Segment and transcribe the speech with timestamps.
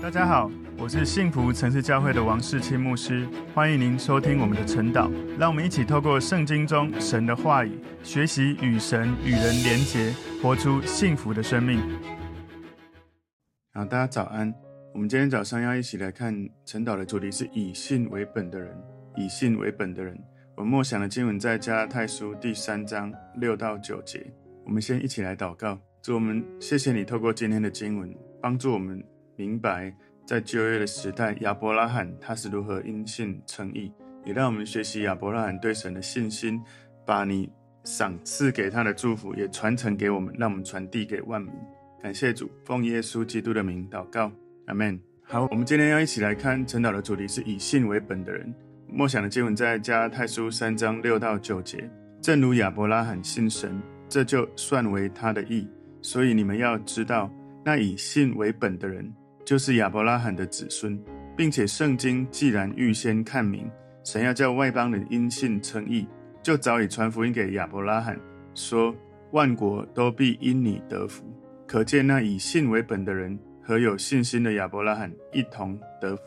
[0.00, 0.48] 大家好，
[0.78, 5.10] 我是幸福城市教会的王世清牧师，欢迎您收听我们的晨祷。
[5.36, 11.80] 让我们一起透过圣经中神的话语，学习与神与人连结，活出幸福的生命。
[13.74, 14.54] 好，大家早安。
[14.94, 16.32] 我们今天早上要一起来看
[16.64, 18.72] 晨祷的主题是以信为本的人，
[19.16, 20.16] 以信为本的人。
[20.56, 24.24] 我默想的经文在加泰书第三章六到九节。
[24.64, 29.02] 我们先一起来祷告，主我们谢谢你透过今天的经文，帮助我们。
[29.38, 29.94] 明白，
[30.26, 33.92] 在旧约的时代，亚伯拉罕他是如何因信称义，
[34.24, 36.60] 也让我们学习亚伯拉罕对神的信心，
[37.06, 37.48] 把你
[37.84, 41.52] 赏赐给他的祝福也传承给我们，让我们传递给万民。
[42.02, 44.32] 感谢主，奉耶稣基督的名祷告，
[44.66, 45.00] 阿门。
[45.22, 48.52] 好，我们今天要一起来看晨祷的主题是以信为本的人。
[48.88, 51.88] 默想的经文在加太书三章六到九节，
[52.20, 55.68] 正如亚伯拉罕信神，这就算为他的义。
[56.02, 57.30] 所以你们要知道，
[57.64, 59.12] 那以信为本的人。
[59.48, 61.02] 就是亚伯拉罕的子孙，
[61.34, 63.66] 并且圣经既然预先看明，
[64.04, 66.06] 神要叫外邦人因信称义，
[66.42, 68.20] 就早已传福音给亚伯拉罕，
[68.54, 68.94] 说
[69.32, 71.24] 万国都必因你得福。
[71.66, 76.22] 可见那以信为本的人和有信心的亚伯拉罕一同得福。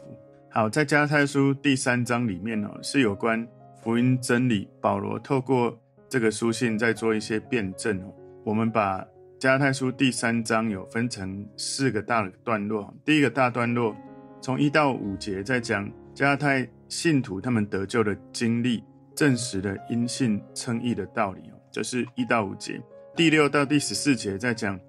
[0.50, 3.47] 好，在加拉太书第三章里面哦，是有关
[3.83, 8.11] 福音真理，保罗透过这个书信在做一些辩证哦。
[8.44, 9.06] 我们把
[9.42, 12.94] 加拉太书第三章有分成四个大的段落。
[13.03, 13.97] 第一个大段落
[14.39, 18.84] 从一到五节，在讲加拉太信徒他们得救的经历，
[19.16, 21.42] 证实了因信称义的道理。
[21.72, 22.80] 这是一到五节。
[23.16, 24.80] 第六到第十四节在讲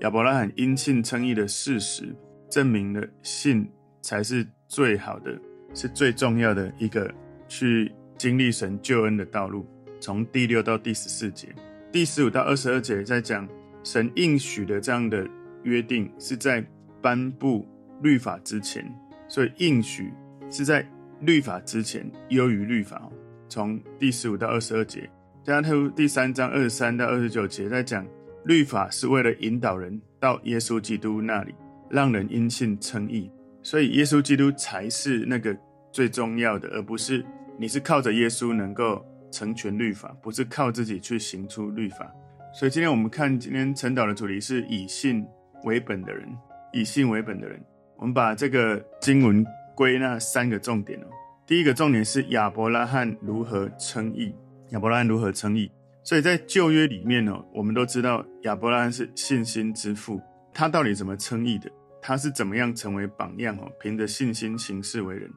[0.00, 2.14] 亚伯拉罕因信称义的事实，
[2.50, 3.66] 证明了信
[4.02, 5.40] 才是最好的，
[5.72, 7.10] 是最重要的一个
[7.48, 9.66] 去经历神救恩的道路。
[10.02, 11.48] 从第六到第十四节，
[11.90, 13.48] 第十五到二十二节在讲。
[13.84, 15.28] 神应许的这样的
[15.64, 16.64] 约定是在
[17.00, 17.66] 颁布
[18.02, 18.84] 律法之前，
[19.28, 20.12] 所以应许
[20.50, 20.86] 是在
[21.20, 23.10] 律法之前优于律法。
[23.48, 25.08] 从第十五到二十二节，
[25.44, 28.06] 加拉太第三章二十三到二十九节在讲
[28.44, 31.54] 律法是为了引导人到耶稣基督那里，
[31.90, 33.30] 让人因信称义。
[33.62, 35.56] 所以耶稣基督才是那个
[35.92, 37.24] 最重要的，而不是
[37.58, 42.10] 你是靠着耶稣能够成全律法，不是靠自己去行出律法。
[42.54, 45.26] 所以今天我们看今天晨祷的主题是以信
[45.64, 46.28] 为本的人，
[46.70, 47.58] 以信为本的人。
[47.96, 49.42] 我们把这个经文
[49.74, 51.06] 归纳三个重点哦。
[51.46, 54.34] 第一个重点是亚伯拉罕如何称义，
[54.70, 55.70] 亚伯拉罕如何称义。
[56.04, 60.20] 所以在旧约里面哦，我们都知道亚伯拉罕是信心之父，
[60.52, 61.70] 他到底怎么称义的？
[62.02, 63.70] 他是怎么样成为榜样哦？
[63.80, 65.30] 凭着信心行事为人。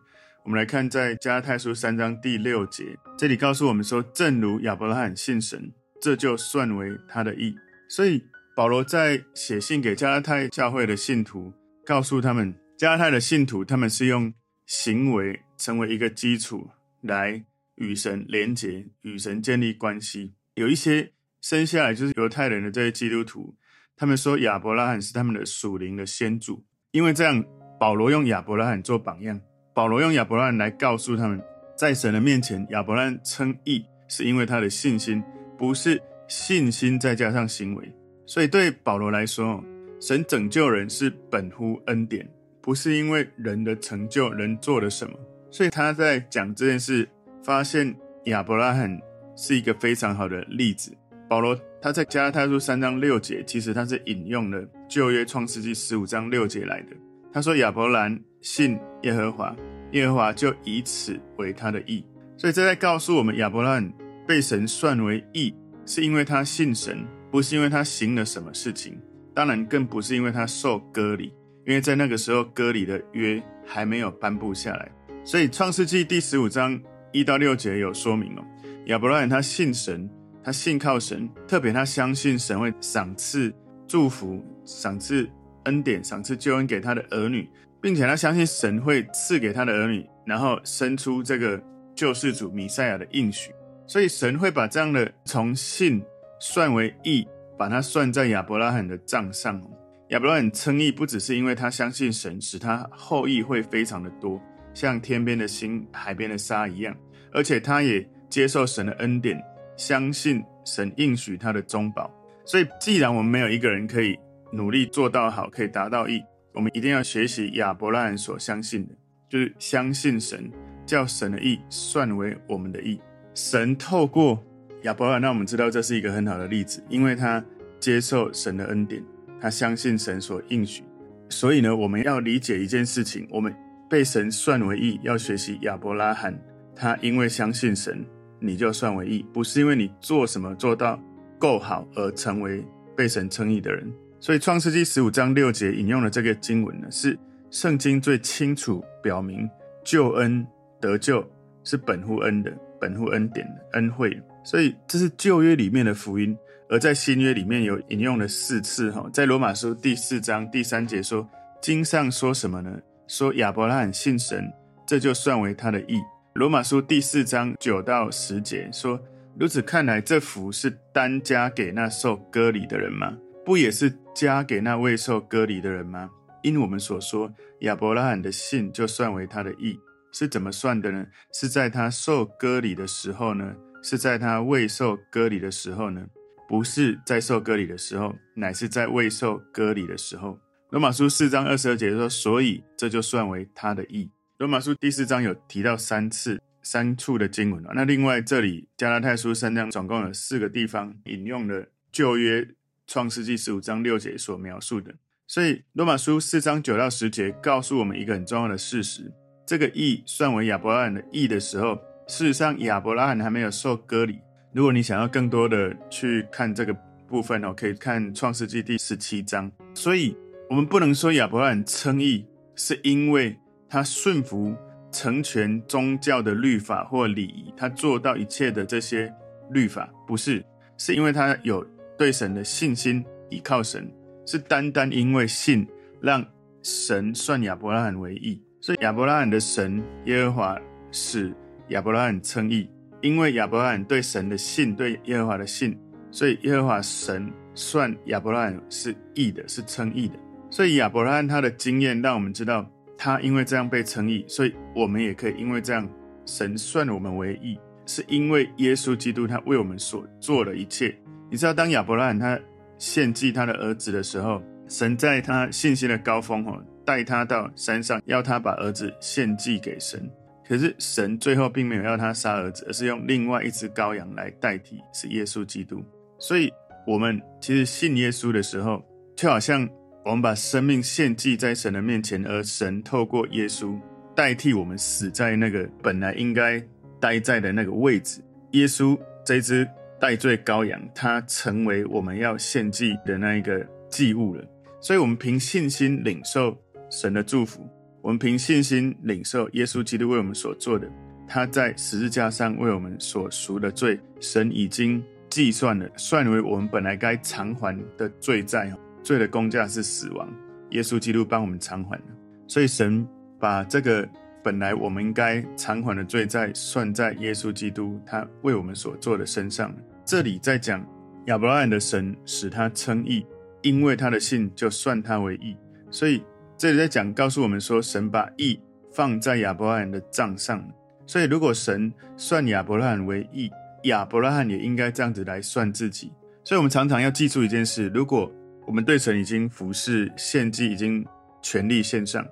[0.43, 5.71] 我们来看在加拉太书三章第六节，这里告诉我们说，正如亚伯拉罕信神。
[6.01, 7.55] 这就算为他的义，
[7.89, 8.23] 所以
[8.55, 11.53] 保罗在写信给加拉太教会的信徒，
[11.85, 14.33] 告诉他们，加拉太的信徒他们是用
[14.65, 16.69] 行为成为一个基础，
[17.01, 17.43] 来
[17.75, 20.35] 与神连结，与神建立关系。
[20.53, 21.11] 有一些
[21.41, 23.55] 生下来就是犹太人的这些基督徒，
[23.97, 27.43] 他们说亚伯拉罕是他们的属灵的先祖，因为这样，
[27.79, 29.39] 保罗用亚伯拉罕做榜样，
[29.73, 31.41] 保罗用亚伯拉罕来告诉他们，
[31.77, 35.23] 在神的面前，亚伯拉罕称义是因为他的信心。
[35.57, 37.91] 不是信心再加上行为，
[38.25, 39.63] 所以对保罗来说，
[40.01, 42.27] 神拯救人是本乎恩典，
[42.61, 45.13] 不是因为人的成就、人做了什么。
[45.49, 47.07] 所以他在讲这件事，
[47.43, 47.95] 发现
[48.25, 48.99] 亚伯拉罕
[49.35, 50.91] 是一个非常好的例子。
[51.29, 56.87] 保罗他在加拉太书三章六节，其实他是引用了旧约创世纪十五章六节来的。
[57.31, 59.55] 他说亚伯兰信耶和华，
[59.91, 62.05] 耶和华就以此为他的义。
[62.35, 63.93] 所以这在告诉我们亚伯拉罕。
[64.27, 65.53] 被神算为义，
[65.85, 68.99] 是因为他信神，不是因为他行了什么事情。
[69.33, 71.33] 当然，更不是因为他受割礼，
[71.65, 74.91] 因为在那个时候割礼的约还没有颁布下来。
[75.23, 76.79] 所以，《创世纪》第十五章
[77.11, 78.43] 一到六节有说明哦，
[78.85, 80.09] 亚伯拉罕他信神，
[80.43, 83.53] 他信靠神，特别他相信神会赏赐
[83.87, 85.29] 祝福、赏赐
[85.65, 87.49] 恩典、赏赐救恩给他的儿女，
[87.81, 91.61] 并且他相信神会赐给他的儿女，然后生出这个
[91.93, 93.51] 救世主弥赛亚的应许。
[93.87, 96.03] 所以神会把这样的从信
[96.39, 97.27] 算为义，
[97.57, 99.61] 把它算在亚伯拉罕的账上。
[100.09, 104.39] 亚伯拉罕称义不只是因为他相信神，使他后裔会非常的多，
[104.73, 106.95] 像天边的星、海边的沙一样，
[107.31, 109.41] 而且他也接受神的恩典，
[109.77, 112.11] 相信神应许他的中保。
[112.45, 114.15] 所以，既然我们没有一个人可以
[114.51, 116.23] 努力做到好，可以达到义，
[116.53, 118.93] 我们一定要学习亚伯拉罕所相信的，
[119.27, 120.51] 就是相信神，
[120.85, 122.99] 叫神的义算为我们的义。
[123.35, 124.41] 神透过
[124.83, 127.43] 亚伯拉罕，让我们知道这是一个很好的例子，因为他
[127.81, 129.03] 接受神的恩典，
[129.41, 130.83] 他相信神所应许，
[131.29, 133.53] 所以呢，我们要理解一件事情：我们
[133.89, 136.33] 被神算为义，要学习亚伯拉罕，
[136.73, 138.05] 他因为相信神，
[138.39, 140.97] 你就算为义，不是因为你做什么做到
[141.37, 142.65] 够好而成为
[142.95, 143.91] 被神称义的人。
[144.21, 147.19] 所以，创世纪十五章六节引用的这个经文呢，是
[147.51, 149.47] 圣经最清楚表明
[149.83, 150.47] 救恩
[150.79, 151.23] 得救
[151.65, 152.51] 是本乎恩的，
[152.85, 154.21] 本乎恩典恩惠。
[154.43, 156.37] 所以，这是旧约里面的福音。
[156.69, 161.27] 而在新约里面有引用了四次哈，在罗马书第四章第三节说，
[161.61, 162.79] 经上说什么呢？
[163.07, 164.51] 说亚伯拉罕信神，
[164.85, 165.99] 这就算为他的义。
[166.33, 168.99] 罗马书第四章九到十节说，
[169.39, 173.17] 如此看来，这福是单加给那受割礼的人吗？
[173.45, 176.09] 不也是加给那未受割礼的人吗？
[176.41, 179.79] 因我们所说，亚伯拉罕的信就算为他的义，
[180.17, 181.05] 是怎么算的呢？
[181.33, 183.53] 是在他受割礼的时候呢？
[183.83, 186.07] 是在他未受割礼的时候呢？
[186.47, 190.39] 不是在受割礼的时候，乃是在未受割礼的时候。
[190.69, 194.09] 罗马书四章二十二节说：“所以这就算为他的义。”
[194.39, 197.61] 罗马书第四章有提到三次、三处的经文。
[197.73, 202.47] 那另外这里加拉太书三章总共有四个地方引用了旧约
[202.87, 204.95] 创世纪十五章六节所描述的。
[205.27, 209.11] 所以罗马书四章九到十节告诉我们一个很重要的事实：
[209.45, 211.75] 这个义算为亚伯拉罕的义的时候，
[212.07, 214.19] 事实上亚伯拉罕还没有受割礼。
[214.51, 216.75] 如果你想要更多的去看这个
[217.07, 219.51] 部分哦，可以看创世纪第十七章。
[219.73, 220.15] 所以，
[220.49, 222.25] 我们不能说亚伯拉罕称义
[222.55, 223.37] 是因为
[223.69, 224.55] 他顺服
[224.91, 229.13] 成全宗教的律法或礼仪，他做到一切的这些
[229.51, 230.43] 律法，不是，
[230.77, 231.63] 是因为他有
[231.97, 233.91] 对神的信心，倚靠神，
[234.25, 235.67] 是单单因为信，
[236.01, 236.25] 让
[236.63, 238.41] 神算亚伯拉罕为义。
[238.65, 240.59] 所以，亚伯拉罕的神耶和华
[240.91, 241.31] 使
[241.67, 242.67] 亚伯拉罕称义。
[242.99, 245.77] 因为亚伯拉罕对神的信，对耶和华的信，
[246.09, 250.15] 所以耶和华神算亚伯拉罕是义的，是称义的。
[250.49, 252.67] 所以亚伯拉罕他的经验让我们知道，
[252.97, 255.87] 他因为这样被称义，所以我们也可以因为这样，
[256.25, 260.97] 神算我们为义，是因为耶稣基督他为我们所做的一切。
[261.29, 262.39] 你知道，当亚伯拉罕他
[262.79, 270.09] 献祭他的儿子的时候，神在他信心的高峰哦，带他到山上，要他把儿子献祭给神。
[270.47, 275.83] 可是神最后并没有要他杀儿子，而是用另外一只羔羊来代替，是耶稣基督。
[276.19, 276.53] 所以，
[276.85, 278.83] 我们其实信耶稣的时候，
[279.15, 279.67] 就好像
[280.03, 283.75] 我们把生命献祭在神的面前，而神透过耶稣
[284.15, 286.63] 代替我们死在那个本来应该
[287.01, 288.21] 待在的那个位置。
[288.51, 288.95] 耶稣
[289.25, 289.67] 这只
[289.99, 294.45] 代罪羔羊，他成为我们要献祭的那一个祭物了。
[294.79, 296.55] 所以，我们凭信心领受
[296.89, 297.67] 神的祝福。
[298.01, 300.87] 我们凭信心领受耶稣基督为我们所做的，
[301.27, 308.71] 他在十字架上为我们所赎的罪，神已经计算了，算为我们本来该偿还的罪债。
[309.01, 310.31] 罪的工价是死亡，
[310.69, 312.03] 耶稣基督帮我们偿还了，
[312.47, 313.07] 所以神
[313.39, 314.07] 把这个
[314.43, 319.75] 本来我们应该偿还的罪债算在耶稣基督他为我们所做的身上。
[320.05, 320.85] 这里在讲
[321.25, 323.25] 亚伯拉罕的神使他称义，
[323.63, 325.57] 因为他的信就算他为义，
[325.89, 326.23] 所以。
[326.57, 328.57] 这里在讲，告诉我们说，神把义
[328.93, 330.65] 放在亚伯拉罕的账上，
[331.05, 333.51] 所以如果神算亚伯拉罕为义，
[333.83, 336.13] 亚伯拉罕也应该这样子来算自己。
[336.45, 338.31] 所以，我们常常要记住一件事：如果
[338.65, 341.05] 我们对神已经服侍、献祭，已经
[341.41, 342.25] 全力献上，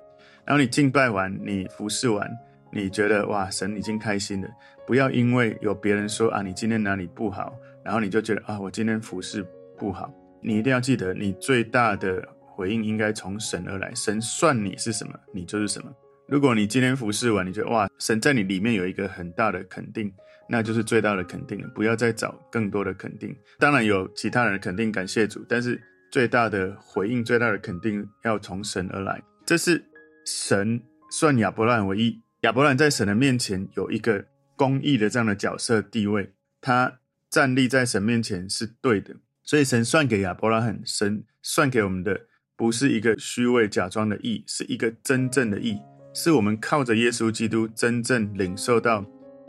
[0.46, 2.26] 然后你敬拜完，你服侍完，
[2.72, 4.48] 你觉得哇，神已经开心了，
[4.86, 9.46] 不要因为有别人说啊，你今天哪里不好，然后你就觉得啊，我今天服侍
[9.76, 10.10] 不好。
[10.40, 12.26] 你一定要记得，你最大的。
[12.54, 15.92] 回应应该从神而来，神算你是什么，你就是什么。
[16.28, 20.10] 如果你今天服侍完，你觉得哇，神在你里面有一个很大的肯定，
[20.48, 21.68] 那就是最大的肯定了。
[21.74, 23.36] 不要再找更多的肯定。
[23.58, 25.78] 当然有其他人肯定，感谢主，但是
[26.12, 29.20] 最大的回应、最大的肯定要从神而来。
[29.44, 29.84] 这是
[30.24, 30.80] 神
[31.10, 42.18] 算亚伯拉罕为义，亚伯拉罕在神的面前有一个公义的这样的角色地位，他站立在神面前是对的，所以神算给亚伯拉罕，神算给我们的。
[42.56, 45.76] 不是一个虚伪假装的义，是一个真正的义，
[46.12, 49.04] 是我们靠着耶稣基督真正领受到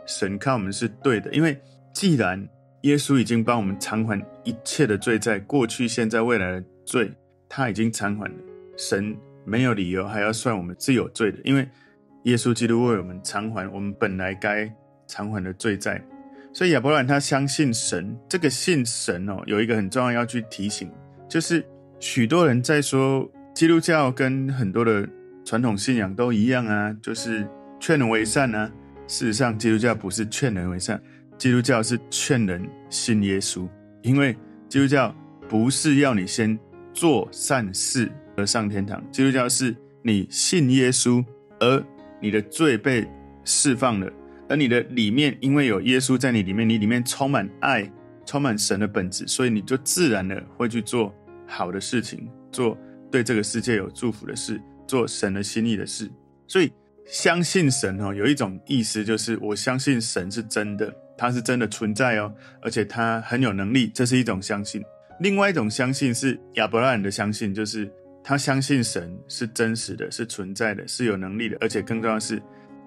[0.07, 1.31] 神看我们是对的。
[1.31, 1.55] 因为
[1.93, 2.47] 既然
[2.81, 7.11] 耶稣已经帮我们偿还一切的罪债，过去、现在、未来的罪，
[7.47, 8.35] 他已经偿还了，
[8.75, 11.67] 神没有理由还要算我们是有罪的，因为
[12.23, 14.67] 耶稣基督为我们偿还我们本来该
[15.07, 16.03] 偿还的罪债。
[16.51, 20.91] 所以亚伯兰他相信神，这个信神哦，有一个很重要要去提醒，
[21.29, 21.63] 就是。
[22.05, 25.09] 许多人在说基督教跟很多的
[25.43, 27.47] 传统信仰都一样啊，就是
[27.79, 28.71] 劝人为善啊。
[29.07, 31.01] 事实上，基督教不是劝人为善，
[31.35, 33.67] 基督教是劝人信耶稣。
[34.03, 34.37] 因为
[34.69, 35.13] 基督教
[35.49, 36.57] 不是要你先
[36.93, 39.03] 做善事，而上天堂。
[39.11, 41.25] 基督教是你信耶稣，
[41.59, 41.83] 而
[42.21, 43.09] 你的罪被
[43.43, 44.07] 释放了，
[44.47, 47.91] 而你的里面因为有耶稣在你里面，你里面充满爱，
[48.27, 51.11] 充满神的本质，所以你就自然的会去做
[51.47, 52.77] 好的事情，做
[53.11, 56.09] 对这个世界有祝福的事，做神的心意的事。
[56.47, 56.71] 所以
[57.05, 64.83] 相信神哦，有一种意思就是我相信神是真的，他是真的存在哦，而且他很有能力，这是一种相信。
[65.19, 67.89] 另外一种相信是亚伯拉罕的相信，就是
[68.23, 72.41] 他相信神是真实的，是存在的，是有能力的，而且更重要是，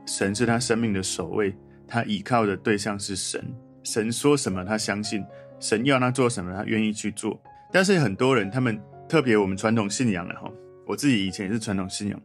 [0.04, 1.54] 神是他生命的首位，
[1.86, 3.42] 他依靠的对象是神。
[3.82, 5.22] 神说什么，他相信；
[5.58, 7.40] 神要他做什么，他愿意去做。
[7.72, 10.50] 但是很多人，他们特别我们传统信仰的哈，
[10.86, 12.20] 我自己以前也是传统信仰。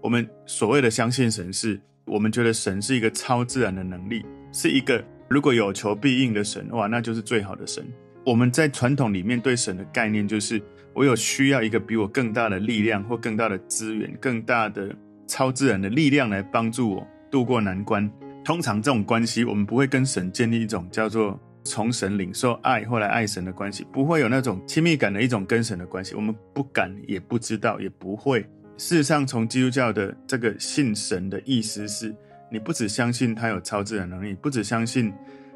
[0.00, 7.84] 我们所谓的相信神是，是我们觉得神是一个超自然的能力，是一个如果有求必应的神，哇，那就是最好的神。
[8.24, 10.60] 我们在传统里面对神的概念就是，
[10.92, 14.94] 我有需要一个比我更大的力量或更大的资源、更大的
[15.26, 18.08] 超自然的力量来帮助我度过难关。
[18.44, 26.14] 通常这种关系，我们不会跟神建立一种叫做从神领受爱或来爱神的关系，不会有那种亲密感的一种跟神的关系。
[26.14, 28.40] 我们不敢，也不知道，也不会。
[28.78, 32.14] 事实上，从基督教的这个信神的意思是，
[32.50, 35.12] 你不只相信他有超自然能力，不只相信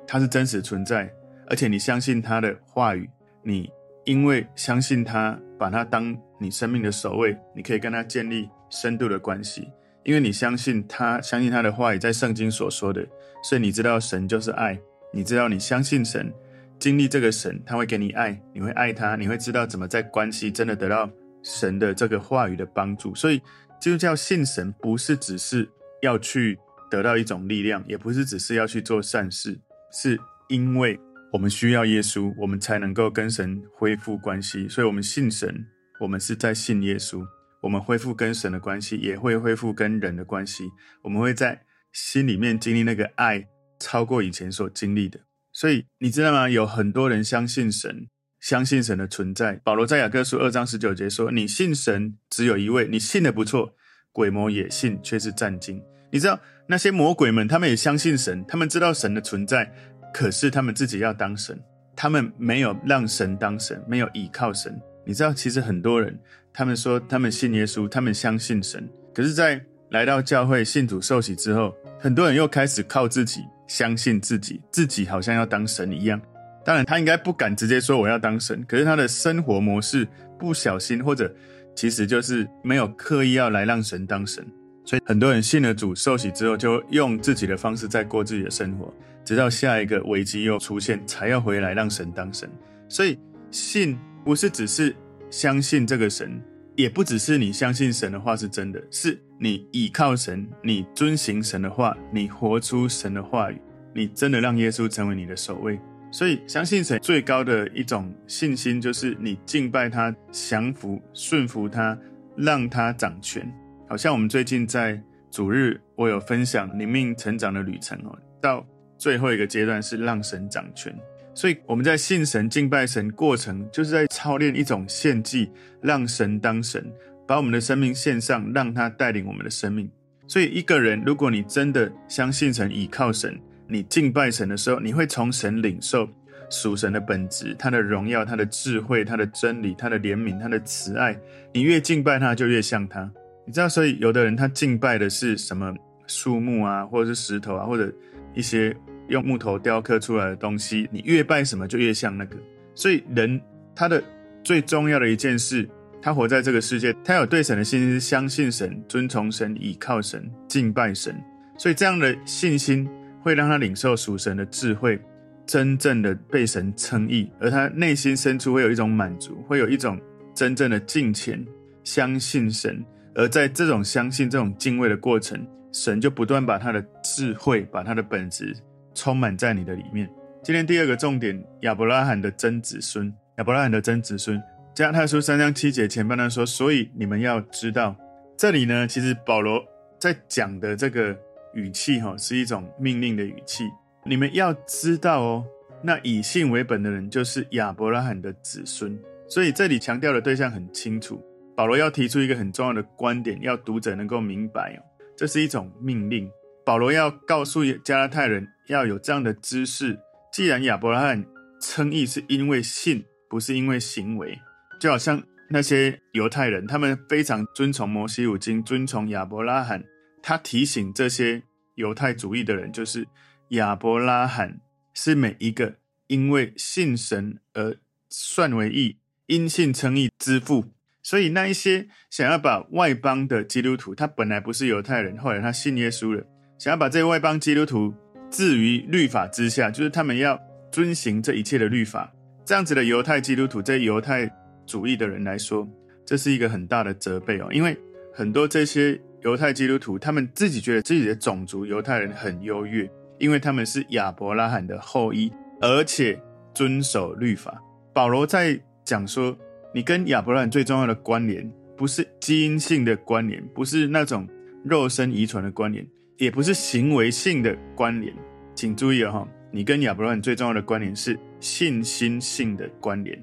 [0.06, 1.10] 他是真实存在。
[1.48, 3.08] 而且你相信他的话语，
[3.42, 3.70] 你
[4.04, 9.68] 因为相信他，把他当你生命的守卫，你可以跟他建立深度的关系。
[10.04, 13.04] 因为你相信他，相信他的话语在圣经所说的，
[13.42, 14.78] 所以你知道神就是爱。
[15.16, 16.30] 你知道你相信神，
[16.78, 21.11] 经历这个神，他会给你爱，你会爱他，你会知道怎么在关系真的得到
[21.42, 23.14] 神的这个话语的帮助。
[23.14, 23.40] 所以
[23.80, 25.66] 基督教信神，不是只是
[26.02, 26.58] 要去
[26.90, 29.58] 得到一种力量，也不是只是要去做善事，
[29.90, 31.00] 是因为。
[31.32, 34.66] 我们需要耶稣，我们才能够跟神恢复关系。
[34.68, 35.66] 所以，我们信神，
[36.00, 37.20] 我们是在信耶稣。
[37.61, 40.64] 我们恢复跟神的关系，也会恢复跟人的关系。
[41.02, 41.61] 我们会在
[41.92, 43.44] 心里面经历那个爱，
[43.78, 45.21] 超过以前所经历的。
[45.52, 46.49] 所以，你知道吗？
[46.49, 48.09] 有很多人相信神，
[48.40, 49.61] 相信神的存在。
[49.64, 53.75] 保罗在雅各书二章十九节说：“你信神只有一位，你信的不错，
[54.12, 59.73] 鬼魔也信，却是战惊。”你知道那些魔鬼们，他们也相信神，他们知道神的存在。
[60.12, 61.59] 可是他们自己要当神，
[61.95, 64.75] 他们没有让神当神，没有倚靠神。
[65.04, 66.18] 你知道，其实很多人，
[66.52, 76.20] 他们说他们信耶稣，他们相信神，可是，在来到教会信主受洗之后，很多人又开始靠自己相信自己，自己好像要当神一样。
[76.64, 80.06] 当然，他应该不敢直接说我要当神，可是他的生活模式
[80.38, 81.32] 不小心，或者
[81.75, 84.44] 其实就是没有刻意要来让神当神。
[84.85, 88.92] 所以很多人信了主受洗之后，就用自己的方式在过自己的生活。
[89.25, 92.49] 直到下一个危机又出现，才要回来让神当神。
[92.88, 93.18] 所以
[93.50, 94.94] 信不是只是
[95.30, 96.40] 相信这个神，
[96.76, 103.61] 也不只是你相信神的话是真的，是你倚靠神，你遵行神的话，你活出神的话语，
[103.95, 105.80] 你真的让耶稣成为你的首位。
[106.12, 111.99] 所以相信神最高的一种信心，就是你敬拜他、降服、顺服他，
[112.37, 113.50] 让他掌权。
[113.88, 118.66] 好像我们最近在主日，我有分享灵命成长的旅程哦，到。
[118.99, 120.90] 最后一个阶段是让神掌权，
[121.37, 125.50] 所以我们在信神、敬拜神过程，就是在操练一种献祭，
[125.83, 126.90] 让神当神，
[127.28, 129.87] 把我们的生命献上，让他带领我们的生命。
[130.26, 133.38] 所以一个人，如果你真的相信神、倚靠神，
[133.69, 136.09] 你敬拜神的时候，你会从神领受
[136.49, 141.14] 属神的本质、他的荣耀、他的智慧、他的真理、他的怜悯、他的慈爱。
[141.52, 143.09] 你越敬拜他，就越像他。
[143.45, 145.75] 你知道，所以有的人他敬拜的是什么
[146.07, 147.93] 树木啊，或者是石头啊，或者。
[148.35, 148.76] 一些
[149.08, 152.36] 用木头雕刻出来的东西，你越拜什么就越像那个。
[152.75, 153.40] 所以人
[153.75, 154.02] 他的
[154.42, 155.68] 最重要的一件事，
[156.02, 161.14] 他活在这个世界，他有对神的信心，相信神、遵从神、倚靠神、敬拜神。
[161.58, 162.88] 所以这样的信心
[163.22, 165.00] 会让他领受属神的智慧，
[165.46, 170.00] 真正的被神称义，而他内心深处会有一种满足，会有一种
[170.34, 171.44] 真正的敬虔，
[171.84, 172.84] 相信神。
[173.14, 175.46] 而在这种相信、这种敬畏的过程。
[175.72, 178.56] 神就不断把他的智慧，把他的本质
[178.97, 180.11] 充满在你的里面。
[180.43, 184.43] 今天第二个重点，亚伯拉罕的真子孙，亚伯拉罕的真子孙。
[184.75, 187.95] 加太书三章七节前半段说，所以你们要知道，
[188.37, 189.62] 这里呢，其实保罗
[189.99, 191.17] 在讲的这个
[191.55, 193.65] 语气哈，是一种命令的语气。
[194.05, 195.45] 你们要知道哦，
[195.83, 198.99] 那以信为本的人就是亚伯拉罕的子孙。
[199.29, 201.21] 所以这里强调的对象很清楚，
[201.57, 204.83] 保罗要提出一个很重要的观点，要读者能够明白哦。
[205.17, 206.31] 这是一种命令，
[206.66, 210.00] 保罗要告诉加拉太人要有这样的知识。
[210.32, 211.25] 既然亚伯拉罕
[211.61, 214.37] 称义是因为信，不是因为行为，
[214.80, 219.85] 就好像那些犹太人，他们非常遵从摩西五经，遵从亚伯拉罕。
[220.20, 221.44] 他提醒这些
[221.76, 223.06] 犹太主义的人，就是
[223.50, 224.61] 亚伯拉罕
[224.92, 225.76] 是每一个
[226.08, 227.76] 因为信神而
[228.11, 230.73] 算为义、因信称义之父。
[231.00, 236.26] 所以那一些想要把外邦的基督徒，他本来不是犹太人，后来他信耶稣了，
[236.58, 237.92] 想要把这些外邦基督徒
[238.30, 242.12] 置于律法之下，就是他们要遵行这一切的律法。
[242.44, 244.30] 这样子的犹太基督徒，在犹太
[244.66, 245.68] 主义的人来说，
[246.04, 247.76] 这是一个很大的责备哦，因为
[248.14, 256.18] 很多这些犹太基督徒，他们自己觉得自己的种族犹太人很优越，因为他们是亚伯拉罕的后裔，而且
[256.54, 257.60] 遵守律法。
[257.92, 259.36] 保罗在讲说，
[259.75, 264.28] 你跟亚伯拉罕最重要的关联，不是基因性的关联，不是那种
[264.64, 265.84] 肉身遗传的关联，
[266.16, 268.12] 也不是行为性的关联。
[268.54, 273.23] 请注意哦，你跟亚伯拉罕最重要的关联是信心性的关联。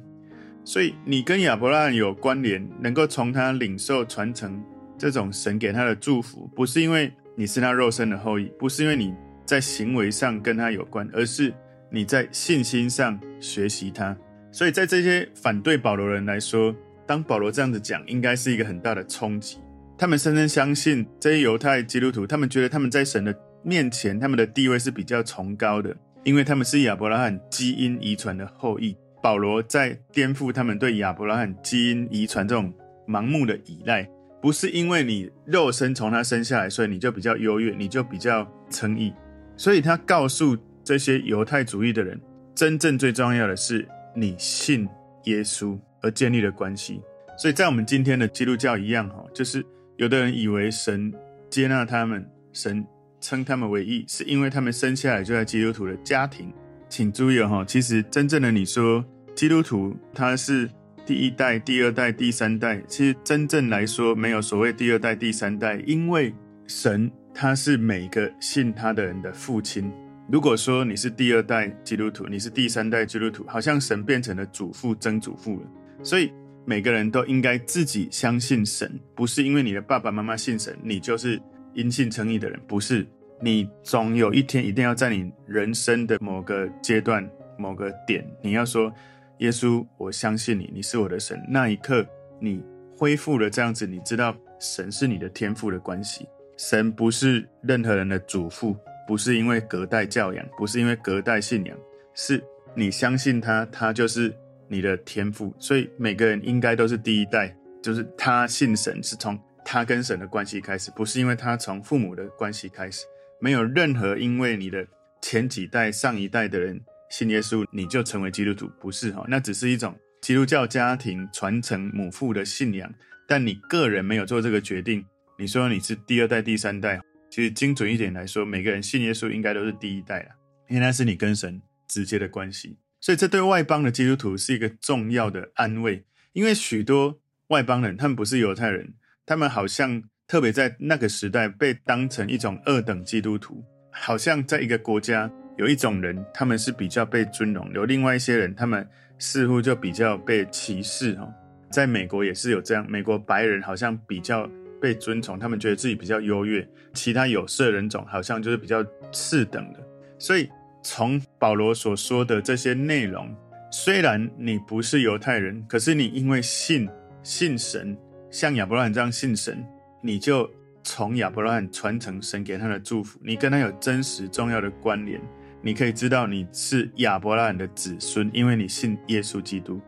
[0.63, 4.63] 所以你跟亚伯拉罕有关联，能够从他领受传承
[4.97, 11.53] 这种神给他的祝福，不是因为你是他肉身的后裔，不是因为你在行为上跟他有关，而是
[11.89, 14.15] 你在信心上学习他。
[14.51, 16.73] 所以在这些反对保罗人来说，
[17.07, 19.57] 当保罗这样子讲，应该是一个很大的冲击。
[19.97, 28.95] 他们深深相信这些犹太基督徒，他们觉得他们在神的面前，他们的地位是比较崇高的，因为他们是亚伯拉罕基因遗传的后裔。
[29.21, 32.73] 保罗在颠覆他们对亚伯拉罕基因遗传这种
[33.07, 34.09] 盲目的依赖，
[34.41, 39.13] 不是因为你肉身从他生下来，所以你就比较优越，你就比较称义。
[39.55, 42.19] 所以他告诉这些犹太主义的人，
[42.53, 43.87] 真正最重要的是。
[44.15, 44.87] 你信
[45.23, 47.01] 耶稣而建立的关系，
[47.35, 49.65] 所以在我们今天的基督教一样哈，就是
[50.03, 51.13] 有的人以为神
[51.49, 52.85] 接纳他们，神
[53.21, 56.51] 称他们为义，是因为他们生下来就在基督徒的家庭。
[56.89, 60.69] 请注意哈，其实真正的你说基督徒他是
[61.05, 66.35] 第一代、第二代、第三代，其实真正来说没有所谓第二代、第三代，因为
[66.67, 69.89] 神他是每个信他的人的父亲。
[70.29, 75.67] 如果说你是第二代基督徒，你是第三代基督徒，好像神变成了祖父、曾祖父了。
[76.03, 76.33] 所以
[76.65, 81.41] 每个人都应该自己相信神，不是因为你的爸爸妈妈信神，你就是
[81.73, 82.59] 因信称义的人。
[82.67, 83.05] 不是，
[83.41, 88.93] 你总有一天一定要在你人生的某个阶段、某个点，你要说
[89.39, 92.05] ：“耶稣，我相信你，你是我的神。”那一刻，
[92.39, 92.63] 你
[92.95, 96.25] 恢复了这样子，你知道神是你的天赋的关系，
[96.57, 98.75] 神不是任何人的祖父。
[99.05, 101.77] 不是因为隔代教养，不是因为隔代信仰，
[102.13, 102.41] 是
[102.73, 104.33] 你相信他，他就是
[104.67, 105.53] 你的天赋。
[105.59, 113.05] 所以每个人应该都是第一代，就是他信神是从他跟神的关系开始，不是因为他从父母的关系开始。
[113.39, 114.85] 没有任何因为你的
[115.21, 119.25] 前几代、上一代的人信耶稣，你就成为基督徒，不是哈？
[119.27, 122.93] 那只是一种基督教家庭传承母父的信仰，
[123.27, 125.05] 但你个人没有做这个决定。
[125.37, 127.01] 你说你是第二代、第三代。
[127.29, 130.29] 其实精准一点来说，每个人信耶稣应该都是第一代了，
[130.69, 132.77] 因为那是你跟神直接的关系。
[133.03, 138.93] 所以这对外邦的基督徒是一个重要的安慰，因为许多外邦人他们不是犹太人，
[139.25, 143.61] 他们好像特别在那个时代被当成一种二等基督徒，
[143.91, 148.87] 好像在一个国家有一种人他们是比较被尊荣，有另外一些人他们
[149.19, 151.29] 似乎就比较被歧视哦。
[151.69, 154.49] 在美国也是有这样，美国白人好像比较。
[154.81, 159.79] 被尊崇，他们觉得自己比较优越，其他有色人种好像就是比较次等的。
[160.19, 160.49] 所以
[160.83, 163.33] 从保罗所说的这些内容，
[163.71, 166.87] 虽然你不是犹太人，可是你因为信
[167.23, 167.97] 信神，
[168.29, 169.65] 像亚伯拉罕这样信神，
[170.01, 170.49] 你就
[170.83, 175.19] 从亚伯拉罕传承神给他的祝福，你跟他有真实重要的关联，
[175.61, 179.81] 你可以知道你是亚伯拉罕的子孙，因为你信耶稣基督。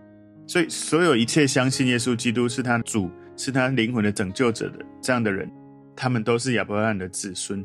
[0.47, 3.11] 所以所有一切相信耶稣基督是他主。
[3.37, 5.51] 是他灵魂的拯救者的这样的人，
[5.93, 7.61] 他们都是亚伯拉罕的子孙。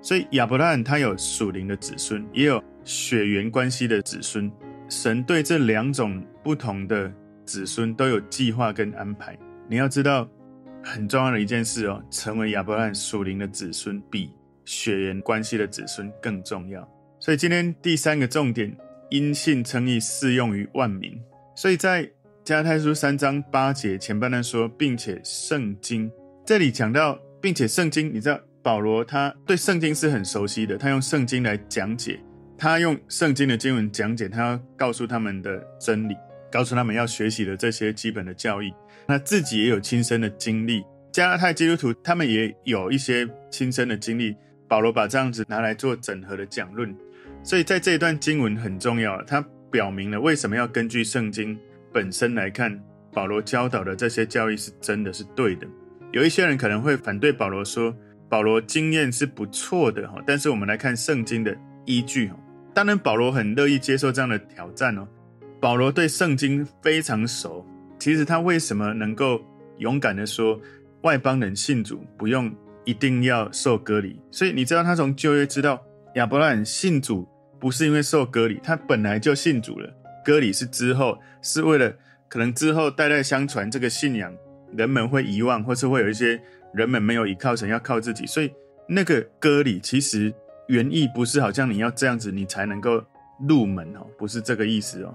[0.00, 4.50] 所以亚伯拉罕他有属灵的子孙，也有血缘关系的子孙。
[4.88, 7.12] 神对这两种不同的
[7.44, 9.38] 子孙都有计划跟安排。
[9.68, 10.28] 你要知道
[10.82, 14.32] 很重要的一件事哦，成为亚伯拉罕属灵的子孙，比
[14.64, 16.88] 血缘关系的子孙更重要。
[17.18, 18.74] 所以今天第三个重点，
[19.10, 21.20] 因信称义适用于万民。
[21.54, 22.08] 所以在
[22.44, 26.10] 加拉太书三章八节前半段说，并且圣经
[26.46, 32.20] 这里讲到，并且圣经，你知道保罗他对圣经是很熟悉的，他用圣经来讲解，
[32.56, 36.16] 他用圣经的经文讲解，他要告诉他们的真理，
[36.50, 38.72] 告诉他们要学习的这些基本的教义，
[39.06, 40.84] 他自己也有亲身的经历。
[41.10, 44.36] 加拉太基督徒他们也有一些亲身的经历，
[44.68, 46.94] 保罗把这样子拿来做整合的讲论，
[47.42, 51.58] 所以在这一段经文很重要，他表明了为什么要根据圣经。
[51.90, 52.78] 本身来看，
[53.14, 55.66] 保罗教导的这些教义是真的是对的。
[56.12, 57.96] 有一些人可能会反对保罗说，
[58.28, 62.36] 保罗经验是不错的哈，但是我们来看圣经的依据哈。
[62.74, 65.08] 当然，保罗很乐意接受这样的挑战哦。
[65.60, 67.66] 保罗对圣经非常熟，
[67.98, 69.40] 其实他为什么能够
[69.78, 70.60] 勇敢地说
[71.02, 74.20] 外邦人信主不用一定要受割礼？
[74.30, 75.82] 所以你知道他从旧约知道
[76.14, 77.26] 亚伯拉罕信主
[77.58, 79.92] 不是因为受割礼，他本来就信主了。
[80.24, 81.92] 割礼是之后，是为了
[82.28, 84.32] 可能之后代代相传这个信仰，
[84.76, 86.40] 人们会遗忘，或是会有一些
[86.74, 88.26] 人们没有依靠神，要靠自己。
[88.26, 88.52] 所以
[88.88, 90.32] 那个割礼其实
[90.68, 93.02] 原意不是好像你要这样子你才能够
[93.48, 95.14] 入门哦，不是这个意思哦。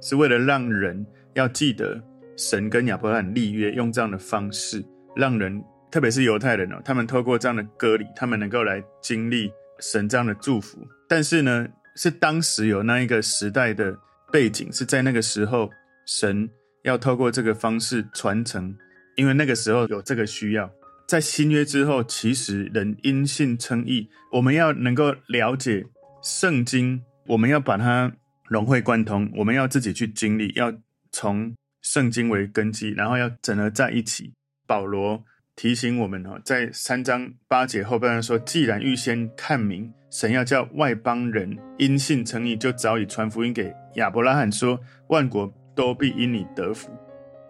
[0.00, 2.00] 是为了让人要记得
[2.36, 4.84] 神跟亚伯拉罕立约，用这样的方式，
[5.16, 10.78] 让人，特别是犹太人哦，他们透过这样的割礼，他们能够来经历神这样的祝福。
[11.08, 13.98] 但是呢，是当时有那一个时代的
[14.30, 15.68] 背景，是在那个时候，
[16.06, 16.48] 神
[16.82, 18.72] 要透过这个方式传承，
[19.16, 20.70] 因为那个时候有这个需要。
[21.08, 25.84] 在新约之后，其实人因信称义，我们要能够了解
[26.22, 28.12] 圣经，我们要把它。
[28.50, 30.72] 融会贯通，我们要自己去经历，要
[31.12, 34.32] 从圣经为根基，然后要整合在一起。
[34.66, 35.22] 保罗
[35.54, 46.90] 提醒我们哦，在三章八节后半段说：“既然预先看明，神要叫外邦人因信称义，就早已传福音给亚伯拉罕，说万国都必因你得福。”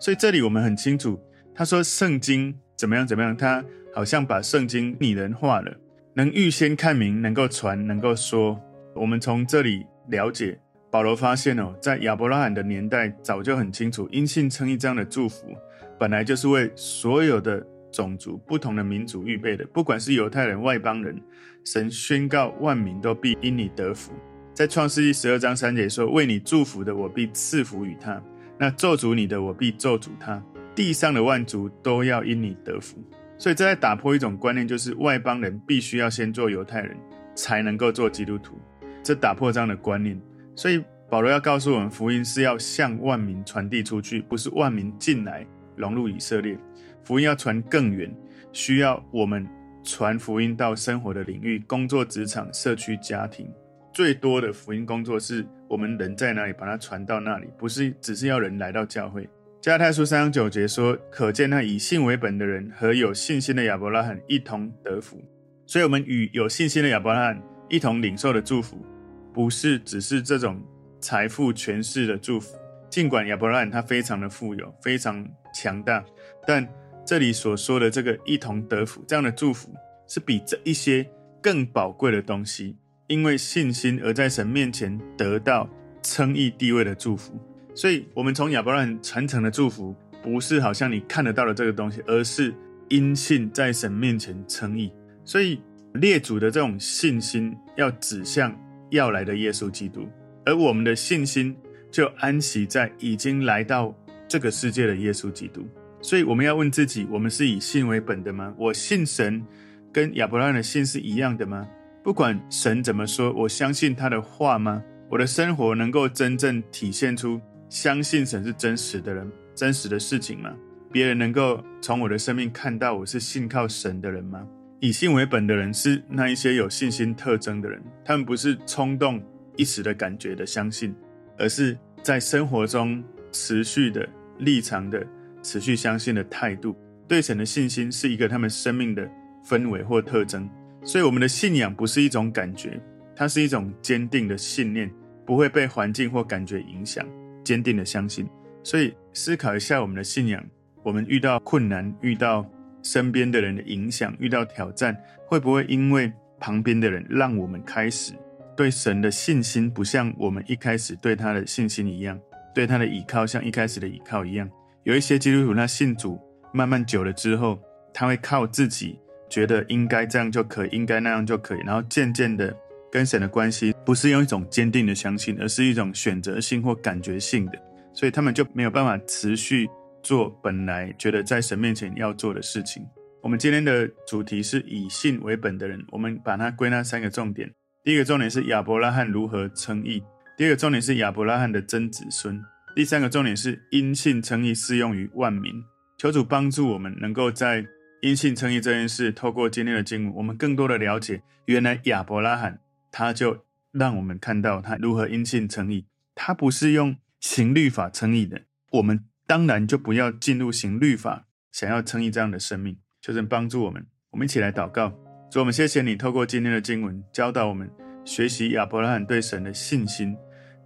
[0.02, 1.16] 所以这里我们很清楚，
[1.54, 3.62] 他说圣经怎么样怎么样，他
[3.92, 5.76] 好像把圣经拟人化了，
[6.14, 8.58] 能预先看明，能够传，能够说。
[8.94, 10.58] 我们从这里了解。
[10.90, 15.54] 保罗发现哦，在亚伯拉罕的年代早就很清楚，因信称义这样的祝福，
[15.98, 17.62] 本来就是为所有的
[17.92, 19.66] 种族、不同的民族预备的。
[19.66, 21.20] 不管是犹太人、外邦人，
[21.64, 24.12] 神宣告万民都必因你得福。
[24.54, 28.18] 在创世记十二章三节说：“为你祝福的，我必赐福与他；
[28.58, 30.42] 那咒诅你的，我必咒诅他。
[30.78, 33.02] 地上的万族都要因你得福。”
[33.36, 36.96] 所以这在打破一种观念，就是外邦人必须要先做犹太人，
[37.34, 38.56] 才能够做基督徒。
[39.02, 40.16] 这打破这样的观念。
[40.54, 46.56] 所以保罗要告诉我们，福音是要向万民传递出去，不是万民进来融入以色列。
[47.02, 48.08] 福音要传更远，
[48.52, 49.44] 需要我们
[49.82, 53.50] 传福音到生活的领域、工作职场、社区、家庭。
[53.92, 59.28] 最多的福音工作是我们人在哪里，把它传到那里，不是只是要人来到教会。
[59.68, 65.22] 加拉太书三章九节说：“可见那以信为本的人和有信心的亚伯拉罕一同得福。”
[65.68, 68.82] 所以，我们与有信心的亚伯拉罕一同领受的祝福。
[69.30, 70.58] 不是只是这种
[71.02, 72.56] 财富权势的祝福，
[72.88, 75.22] 尽管亚伯拉罕他非常的富有，非常
[75.54, 76.02] 强大，
[76.46, 76.66] 但
[77.04, 79.70] 这里所说的这个一同得福这样的祝福，
[80.06, 81.06] 是比这一些
[81.42, 82.74] 更宝贵的东西，
[83.06, 85.68] 因为信心而在神面前得到
[86.02, 87.38] 称义地位的祝福。
[87.78, 92.52] 所以，我们从亚伯拉罕传承的祝福，不是好像你看得到的这个东西，而是
[92.88, 94.92] 因信在神面前称义。
[95.24, 95.60] 所以，
[95.94, 98.52] 列祖的这种信心要指向。
[98.90, 100.08] 要来的耶稣基督，
[100.46, 101.54] 而我们的信心
[101.90, 103.94] 就安息在已经来到
[104.26, 105.68] 这个世界的耶稣基督。
[106.00, 108.54] 所以我们要问自己：我们是以信为本的吗？
[108.56, 109.44] 我信神，
[109.92, 111.68] 跟亚伯拉罕的信是一样的吗？
[112.02, 114.82] 不管神怎么说，我相信他的话吗？
[115.10, 117.38] 我的生活能够真正体现出
[117.68, 120.50] 相信神是真实的人、真实的事情吗？
[120.90, 124.46] 别人能够从我的生命看到我是信靠神的人吗？
[124.80, 129.22] 以信为本的人是那一些有信心特征的人，他们不是冲动
[129.56, 130.94] 一时的感觉的相信，
[131.36, 133.02] 而是在生活中
[133.32, 135.04] 持续的立场的
[135.42, 136.76] 持续相信的态度。
[137.06, 139.06] 对神的信心是一个他们生命的
[139.46, 140.48] 氛围或特征。
[140.84, 142.80] 所以，我们的信仰不是一种感觉，
[143.16, 144.90] 它是一种坚定的信念，
[145.26, 147.04] 不会被环境或感觉影响，
[147.48, 148.28] 坚定的相信。
[148.62, 150.44] 所以，思考一下我们的信仰，
[150.82, 152.44] 我们遇到困难，遇到。
[152.80, 158.12] 身边的人的影响，遇到挑战，会不会因为旁边的人让我们开始
[158.56, 162.18] 对神的信心不像我们一开始对他的信心一样，
[162.54, 164.48] 对他的倚靠像一开始的倚靠一样？
[164.84, 166.18] 有一些基督徒，他信主
[166.52, 167.58] 慢慢久了之后，
[167.92, 168.96] 他会靠自己
[169.28, 172.56] 觉得应该这样就可以，应该那样就可以，然后渐渐的
[172.90, 177.58] 跟神的关系不是用一种坚定的相信，而是一种选择性或感觉性的，
[177.92, 179.68] 所以他们就没有办法持续。
[180.00, 182.86] 做本来觉得在神面前要做的事情。
[183.20, 187.52] 我们今天的主题是以信为本的人，我们把它归纳三个重点。
[187.82, 190.00] 第一个重点是亚伯拉罕如何称义；
[190.36, 192.38] 第二个重点是亚伯拉罕的真子孙；
[192.76, 195.52] 第三个重点是因信称义适用于万民。
[195.98, 197.66] 求主帮助我们，能够在
[198.00, 202.60] 因信称义这件事，透过今天的经文，我们更多的了解，原来亚伯拉罕
[202.98, 209.04] 他就让我们看到他如何因信称义，他不是用行律法称义的，我们。
[209.24, 212.78] 当然就不要进入行律法，想要称义这样的生命。
[213.02, 214.88] 求神帮助我们，我们一起来祷告。
[215.30, 217.70] 主，我们谢谢你透过今天的经文教导我们
[218.06, 220.16] 学习亚伯拉罕对神的信心，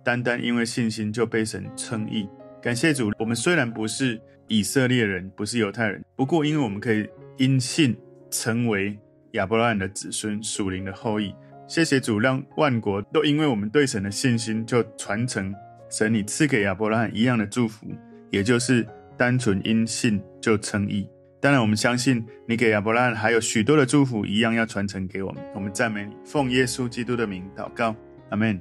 [0.05, 2.29] 单单因为信心就被神称义。
[2.62, 7.97] 感谢主，我们虽然不是以色列人，不是犹太人，不过因为我们可以因信
[8.31, 8.97] 成为
[9.33, 11.35] 亚伯拉罕的子孙，属灵的后裔。
[11.72, 15.54] 谢谢主，让万国都因为我们对神的信心，就传承
[15.88, 17.87] 神你赐给亚伯拉罕一样的祝福，
[18.28, 21.08] 也就是单纯因信就称义。
[21.40, 25.42] 当然，我们相信你给亚伯拉罕还有许多的祝福，一样要传承给我们。
[25.54, 27.96] 我们赞美你，奉耶稣基督的名祷告，
[28.28, 28.61] 阿门。